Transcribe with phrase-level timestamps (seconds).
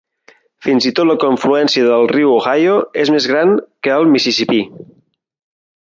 [0.67, 3.55] Fins i tot a la confluència el riu Ohio és més gran
[3.89, 4.63] que el Mississipí.